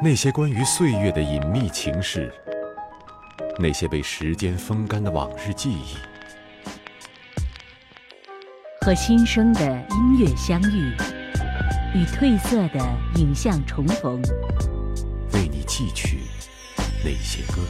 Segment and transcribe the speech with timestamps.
[0.00, 2.32] 那些关于岁月的隐秘情事，
[3.58, 5.96] 那些被时间风干的往日记忆，
[8.80, 10.94] 和新生的音乐相遇，
[11.96, 12.78] 与褪色的
[13.16, 14.22] 影像重逢，
[15.32, 16.20] 为你寄去
[17.04, 17.60] 那些歌。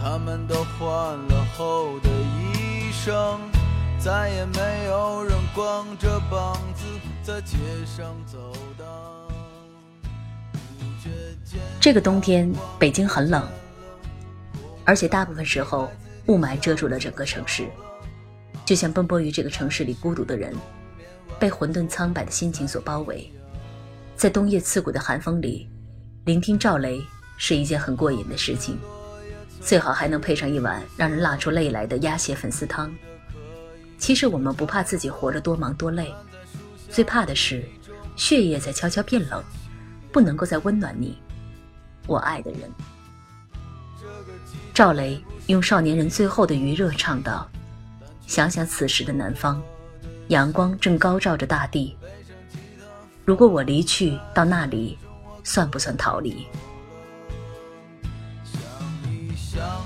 [0.00, 3.38] 他们都换了厚的衣裳，
[3.98, 6.84] 再也没有人光着膀子
[7.22, 8.86] 在街上走荡。
[11.80, 13.48] 这个冬天，北京很冷，
[14.84, 15.90] 而且大部分时候
[16.26, 17.68] 雾霾遮住了整个城市，
[18.64, 20.54] 就像奔波于这个城市里孤独的人，
[21.38, 23.30] 被混沌苍白的心情所包围。
[24.16, 25.68] 在冬夜刺骨的寒风里，
[26.24, 27.00] 聆听赵雷
[27.36, 28.78] 是一件很过瘾的事情，
[29.66, 32.94] 最好还能配上一碗让人辣出泪来的鸭血粉丝汤。
[33.98, 36.14] 其实我们不怕自己活着多忙多累，
[36.88, 37.68] 最怕的是
[38.14, 39.42] 血液在悄悄变冷，
[40.12, 41.18] 不能够再温暖你。
[42.06, 42.70] 我爱的人，
[44.72, 47.50] 赵雷用少年人最后的余热唱道
[48.28, 49.60] ：“想想此时的南方，
[50.28, 51.96] 阳光正高照着大地。
[53.24, 54.96] 如果我离去到那里，
[55.42, 56.46] 算不算逃离？”
[59.56, 59.85] 像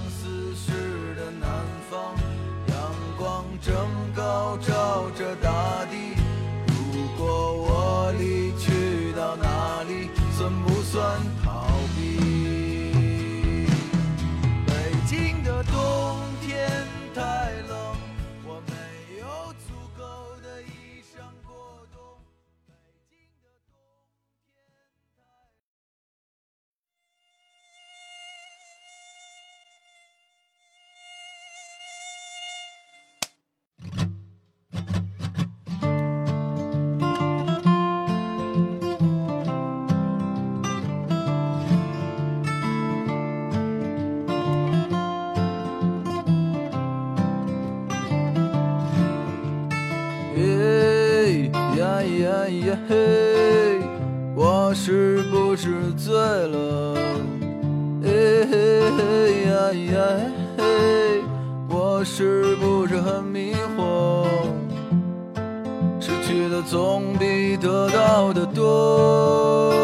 [68.41, 69.75] 的多。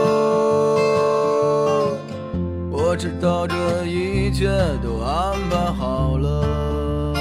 [2.71, 4.49] 我知道这一切
[4.83, 7.13] 都安排好了。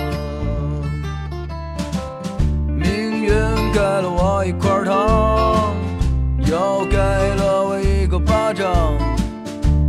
[2.67, 2.87] 命
[3.21, 3.29] 运
[3.73, 5.75] 给了我一块糖，
[6.39, 8.93] 又给了我一个巴掌。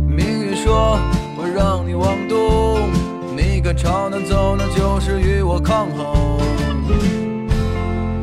[0.05, 0.99] 命运说
[1.37, 2.91] 我让你往东，
[3.37, 6.37] 你敢朝南走，那就是与我抗衡。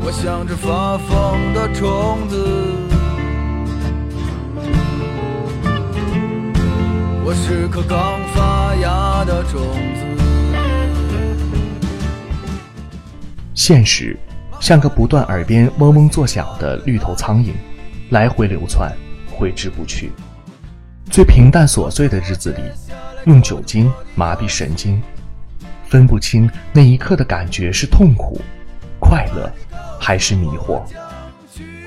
[0.07, 2.37] 我像只发疯的虫子，
[7.35, 9.61] 是颗刚发芽的种
[9.95, 10.05] 子。
[13.55, 14.17] 现实
[14.61, 17.53] 像个不断耳边嗡嗡作响的绿头苍蝇，
[18.11, 18.93] 来回流窜，
[19.31, 20.13] 挥之不去。
[21.11, 22.63] 最平淡琐碎的日子里，
[23.27, 25.03] 用酒精麻痹神经，
[25.89, 28.41] 分不清那一刻的感觉是痛苦、
[28.99, 29.53] 快乐
[30.01, 30.83] 还是迷惑。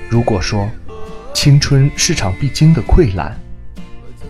[0.08, 0.68] 如果说
[1.34, 3.38] 青春是场必经的溃烂，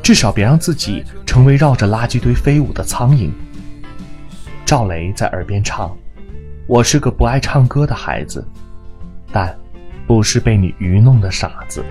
[0.08, 3.30] 至少别让自己成为绕着垃圾堆飞舞的苍蝇。
[4.64, 5.94] 赵雷在耳边唱。
[6.66, 8.42] 我是个不爱唱歌的孩子，
[9.30, 9.54] 但
[10.06, 11.84] 不是被你愚弄的傻子。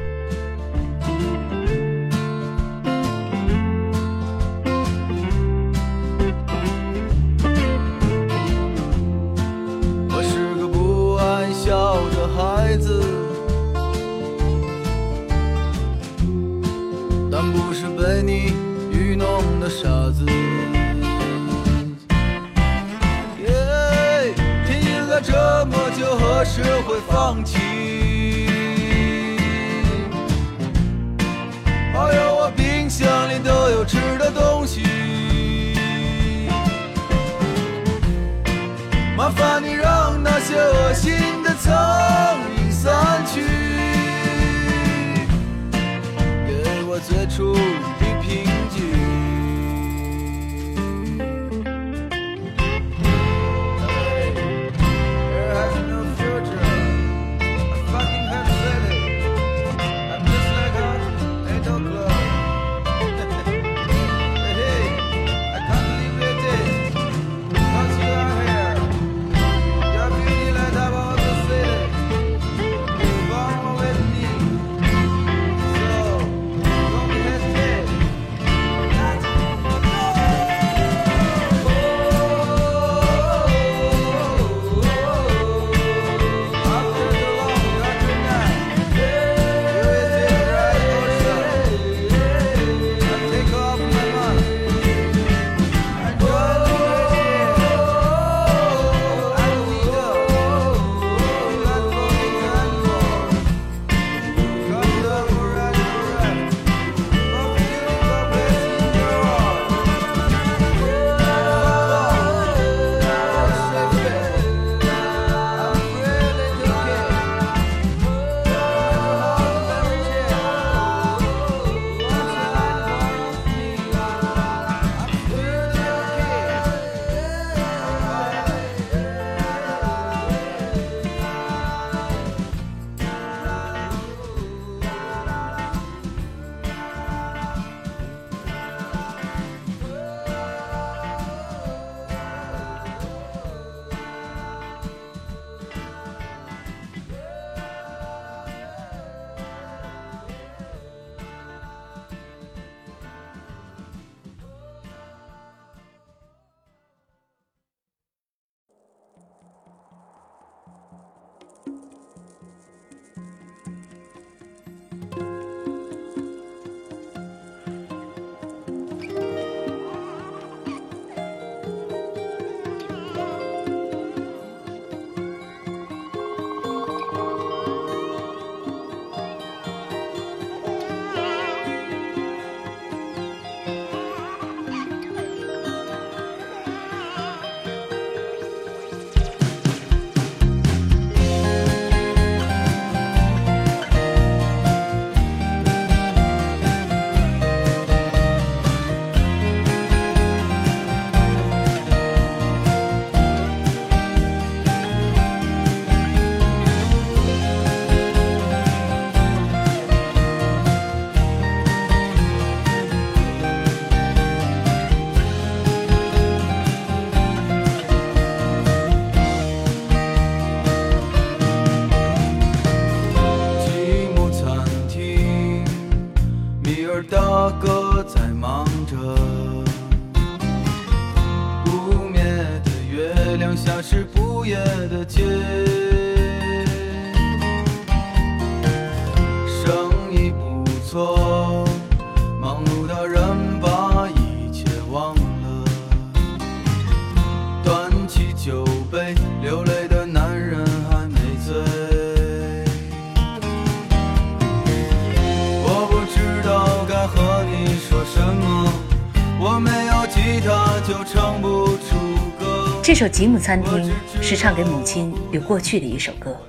[262.87, 263.91] 这首《吉姆餐厅》
[264.21, 266.39] 是唱给母亲与过去的一首歌。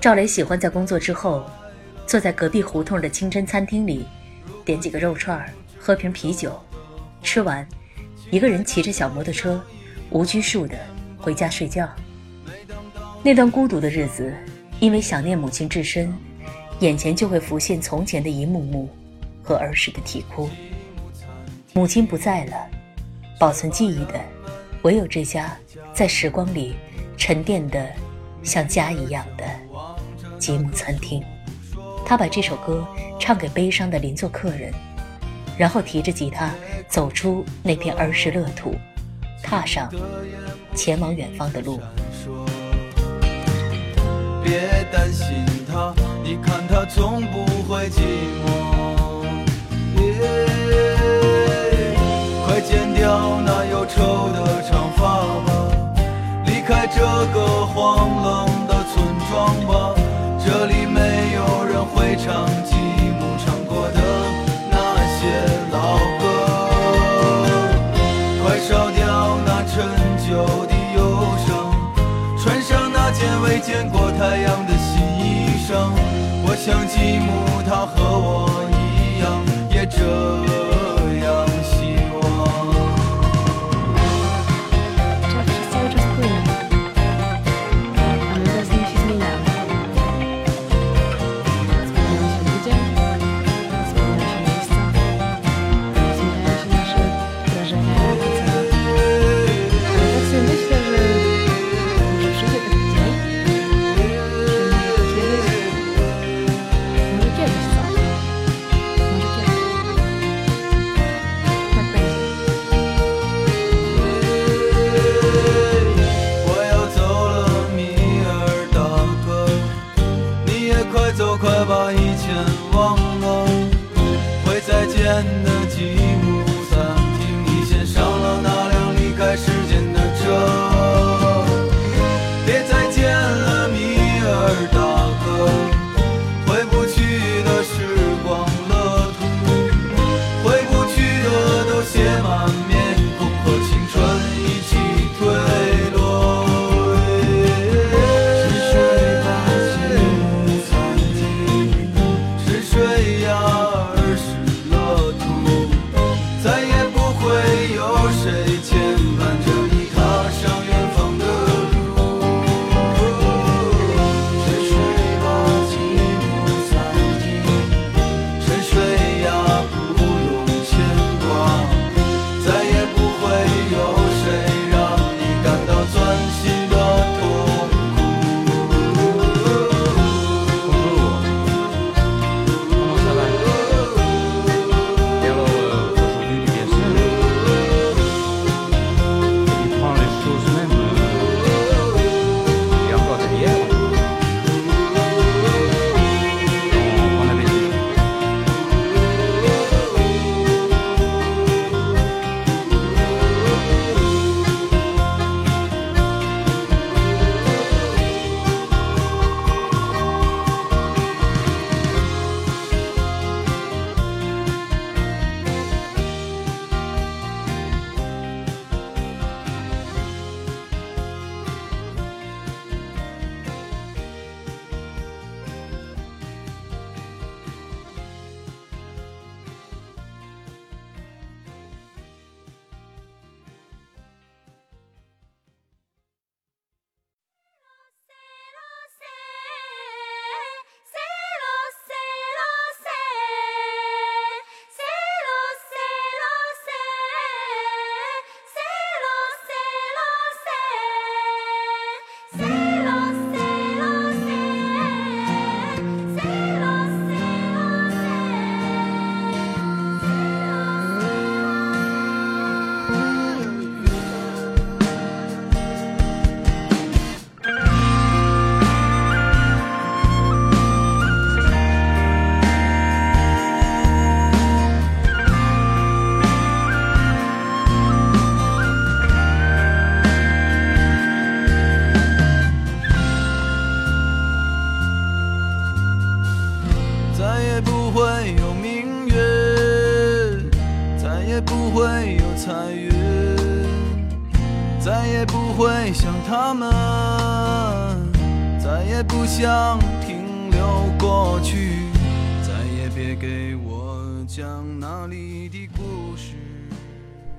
[0.00, 1.44] 赵雷喜欢在工作之后，
[2.06, 4.06] 坐在隔壁胡同的清真餐厅里，
[4.64, 5.44] 点几个肉串，
[5.78, 6.58] 喝瓶啤酒，
[7.22, 7.68] 吃完，
[8.30, 9.62] 一个人骑着小摩托车，
[10.08, 10.74] 无拘束的
[11.18, 11.86] 回家睡觉。
[13.22, 14.32] 那段孤独的日子，
[14.80, 16.10] 因为想念母亲至深，
[16.80, 18.88] 眼前就会浮现从前的一幕幕
[19.42, 20.48] 和儿时的啼哭。
[21.74, 22.54] 母亲不在了，
[23.38, 24.18] 保存记忆的
[24.82, 25.56] 唯有这家
[25.92, 26.76] 在时光里
[27.16, 27.88] 沉淀的
[28.42, 29.44] 像家一样的
[30.38, 31.22] 吉姆餐厅。
[32.06, 32.86] 他把这首歌
[33.18, 34.72] 唱给悲伤的邻座客人，
[35.58, 36.50] 然后提着吉他
[36.88, 38.74] 走出那片儿时乐土，
[39.42, 39.92] 踏上
[40.74, 41.80] 前往远方的路。
[44.42, 45.92] 别担心他，
[46.22, 48.00] 你看他从不会寂
[48.42, 48.46] 寞。
[50.00, 50.04] 耶
[52.46, 54.57] 快剪掉那忧愁的，
[56.68, 57.00] 开这
[57.32, 59.94] 个荒冷的村庄吧。
[60.38, 63.98] 这里没有人会唱吉姆唱过的
[64.70, 64.76] 那
[65.16, 65.24] 些
[65.72, 66.22] 老歌。
[68.44, 69.88] 快烧掉那陈
[70.28, 70.98] 旧的忧
[71.46, 71.72] 伤，
[72.38, 75.72] 穿上那件未见过太阳的新衣裳。
[76.44, 79.96] 我想吉姆他和我一样，也这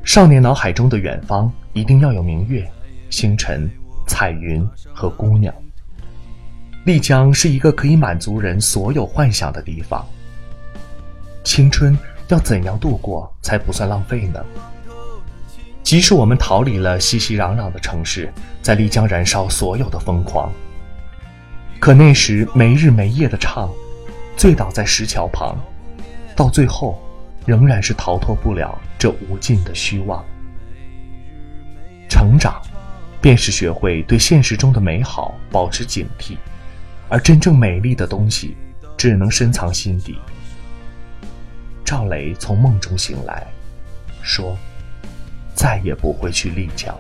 [0.10, 2.68] 少年脑海中的远方一定要有明月、
[3.12, 3.70] 星辰、
[4.08, 5.54] 彩云和姑娘。
[6.84, 10.04] 丽江是一个可以满足人所有幻想的地方。
[11.44, 11.96] 青春
[12.30, 14.44] 要怎样度过才不算浪费呢？
[15.84, 20.52] 即使我们逃离了熙熙攘攘的城市，在丽江燃烧所有的疯狂，
[21.80, 23.70] 可那时没日没夜的唱，
[24.36, 25.56] 醉倒在石桥旁，
[26.36, 27.00] 到最后，
[27.50, 30.24] 仍然是逃脱不了这无尽的虚妄。
[32.08, 32.62] 成长，
[33.20, 36.38] 便是学会对现实中的美好保持警惕，
[37.10, 38.56] 而真正美丽的东西，
[38.96, 40.20] 只能深藏心底。
[41.84, 43.48] 赵雷从梦中醒来，
[44.22, 44.56] 说
[45.56, 46.96] ：“再也不会去丽江。”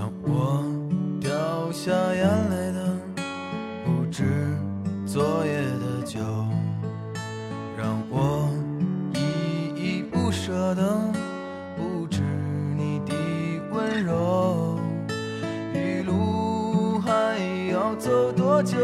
[0.00, 0.64] 让我
[1.20, 1.30] 掉
[1.70, 2.96] 下眼泪的
[3.84, 4.24] 不止
[5.04, 6.18] 昨夜的酒
[7.76, 8.48] 让我
[9.12, 10.98] 依依不舍的
[11.76, 12.22] 不止
[12.78, 13.12] 你的
[13.74, 14.78] 温柔。
[15.74, 17.36] 余路还
[17.70, 18.78] 要走多久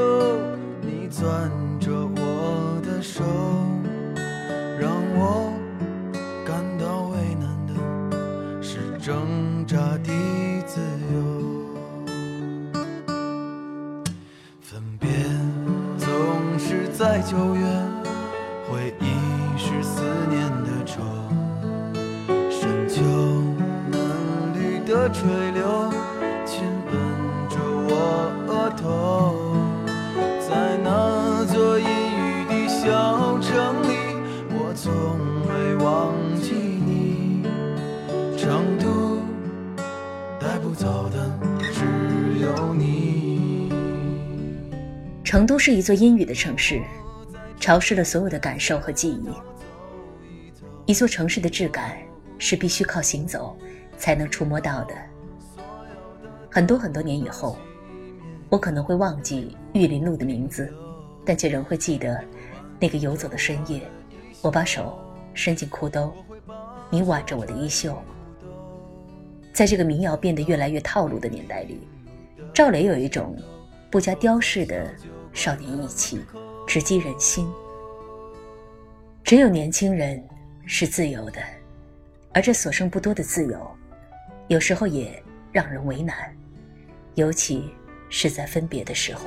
[0.83, 1.51] 你攥
[42.57, 43.69] 有你。
[45.23, 46.81] 成都是一座阴雨的城市，
[47.61, 49.29] 潮湿了所有的感受和记忆。
[50.87, 51.99] 一座城市的质感
[52.39, 53.55] 是必须靠行走
[53.99, 54.95] 才能触摸到的。
[56.51, 57.59] 很多很多年以后，
[58.49, 60.73] 我可能会忘记玉林路的名字，
[61.27, 62.19] 但却仍会记得
[62.81, 63.83] 那个游走的深夜。
[64.41, 64.99] 我把手
[65.35, 66.11] 伸进裤兜，
[66.89, 68.01] 你挽着我的衣袖。
[69.53, 71.81] 在这个民谣变得越来越套路的年代里，
[72.57, 73.37] 赵雷有一种
[73.91, 74.91] 不加雕饰的
[75.35, 76.25] 少年义气，
[76.67, 77.47] 直击人心。
[79.23, 80.27] 只有年轻人
[80.65, 81.43] 是自由的，
[82.33, 83.71] 而这所剩不多的自由，
[84.49, 86.35] 有时候也让人为难，
[87.15, 87.75] 尤其
[88.09, 89.27] 是在分别的时候。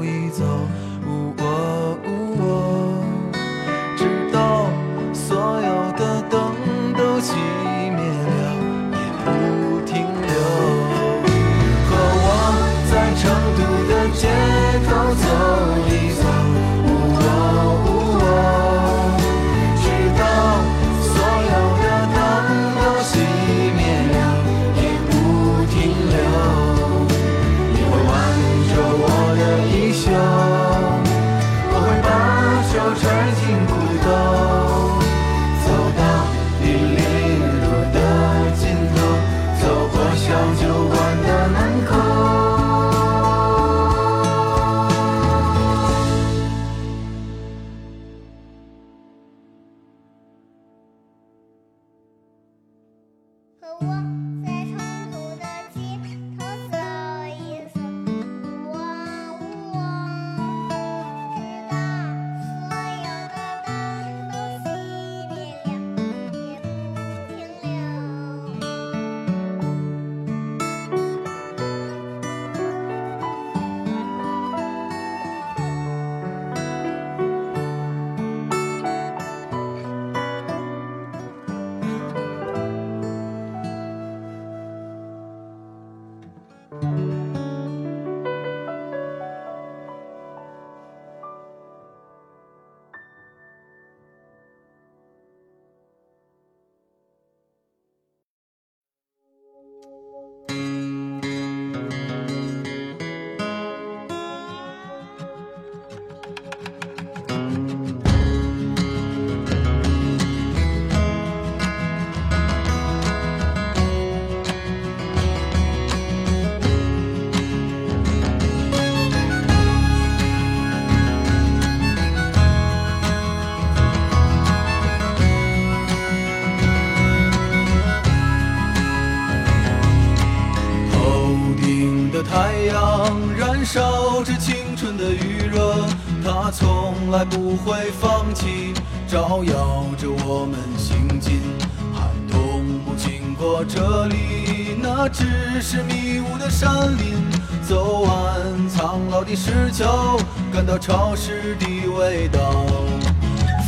[145.21, 147.21] 只是迷雾的山林。
[147.67, 150.17] 走完苍老的石桥，
[150.51, 152.65] 感到潮湿的味道。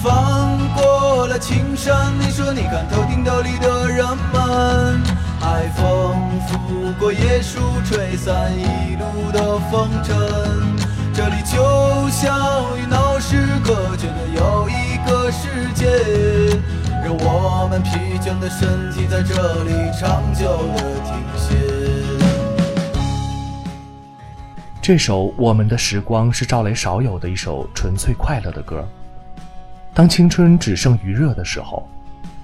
[0.04, 5.02] 翻过了青山，你说你看头顶斗笠的人们，
[5.40, 10.14] 海风拂过椰树，吹散一路的风尘。
[11.14, 15.86] 这里就像与闹市隔绝的又一个世界，
[17.74, 21.58] 们疲倦的身体在这里长久的停歇。
[24.80, 28.88] 这首《我们的时光》是赵雷少有的一首纯粹快乐的歌。
[29.92, 31.90] 当青春只剩余热的时候，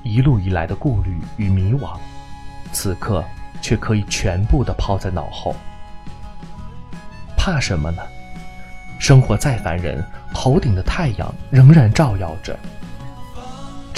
[0.02, 1.96] 一路以来的顾虑与迷惘，
[2.72, 3.24] 此刻
[3.62, 5.56] 却可以全部的抛在脑后。
[7.38, 8.02] 怕什么呢？
[8.98, 12.58] 生活再烦人，头顶的太阳仍然照耀着。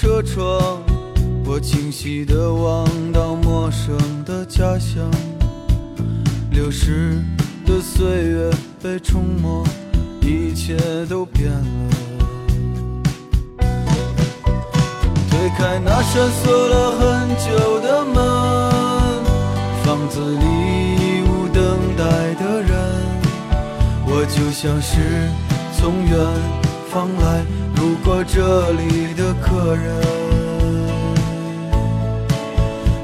[0.00, 0.80] 车窗，
[1.44, 5.10] 我清晰地望到陌生的家乡。
[6.52, 7.20] 流逝
[7.66, 8.48] 的岁月
[8.80, 9.64] 被冲没，
[10.20, 11.90] 一切都变了。
[15.28, 18.14] 推开那扇锁了很久的门，
[19.82, 20.44] 房子里
[20.94, 22.70] 已无等待的人，
[24.06, 25.28] 我就像是
[25.76, 26.14] 从远
[26.88, 27.42] 方来
[28.08, 30.00] 过这里的客人。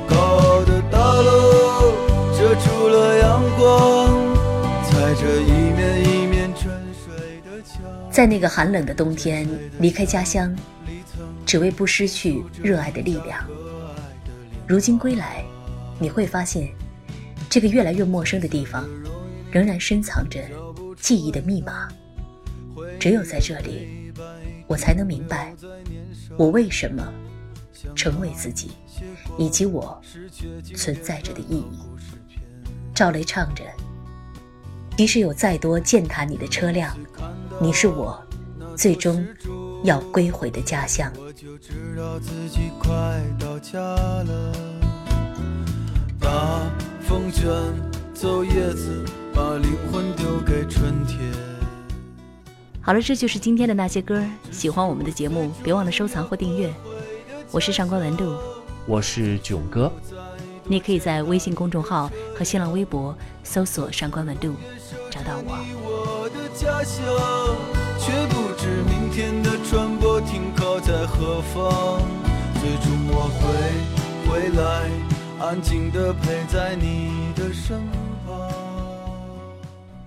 [0.08, 1.92] 高傲的大楼
[2.32, 4.34] 遮住了阳光，
[4.82, 6.72] 踩着一面一面沉
[7.04, 7.82] 睡的墙。
[8.10, 9.46] 在那个寒冷的冬天，
[9.78, 10.56] 离开家乡，
[11.44, 13.46] 只为不失去热爱的力量。
[14.66, 15.44] 如今归来，
[15.98, 16.66] 你会发现，
[17.50, 18.88] 这个越来越陌生的地方，
[19.52, 20.40] 仍然深藏着
[20.98, 21.88] 记忆的密码。
[22.98, 24.03] 只有在这里，
[24.66, 25.54] 我才能明白，
[26.36, 27.12] 我为什么
[27.94, 28.72] 成为自己，
[29.36, 30.00] 以及我
[30.74, 31.80] 存在着的意义。
[32.94, 33.64] 赵雷唱着
[34.96, 36.96] ：“即使有再多践踏你的车辆，
[37.60, 38.24] 你是我
[38.76, 39.26] 最终
[39.82, 42.90] 要归回的家乡。”我就知道自己快
[43.38, 44.52] 到家了。
[46.18, 46.70] 大
[47.02, 47.44] 风卷
[48.14, 51.53] 走叶子，把灵魂丢给春天。
[52.86, 54.22] 好了，这就是今天的那些歌。
[54.50, 56.70] 喜欢我们的节目，别忘了收藏或订阅。
[57.50, 58.36] 我是上官文露，
[58.84, 59.90] 我是囧哥，
[60.64, 64.52] 你可以在微信公众号和新浪微博搜索“上官文露”，
[65.10, 65.56] 找到我。
[65.82, 67.02] 我的家乡，
[67.98, 72.02] 却不知明天的船舶停靠在何方。
[72.60, 74.90] 最终我会回来，
[75.40, 78.03] 安静地陪在你的身旁。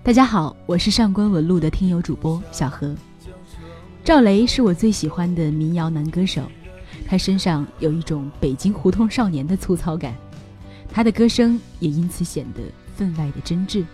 [0.04, 2.94] 大家好，我是上官文露的听友主播小何。
[4.02, 6.42] 赵雷是我最喜欢的民谣男歌手，
[7.06, 10.14] 他身上有一种北京胡同少年的粗糙感，
[10.90, 12.62] 他的歌声也因此显得
[12.96, 13.84] 分外的真挚。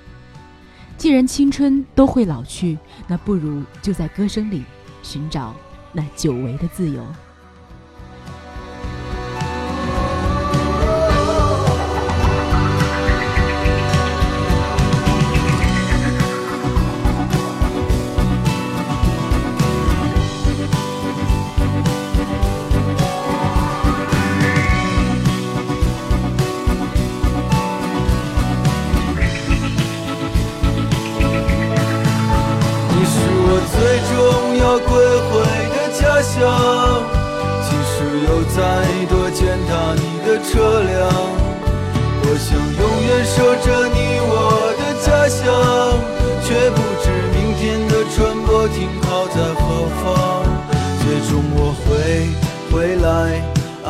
[0.96, 4.62] 既然青春都会老去，那不如就在歌声里
[5.02, 5.52] 寻找
[5.92, 7.04] 那久违的自由。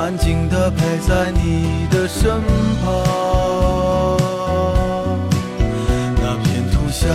[0.04, 2.30] 安静地陪在你的身
[2.84, 4.18] 旁。
[6.20, 7.08] 那片土下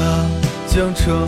[0.66, 1.28] 将成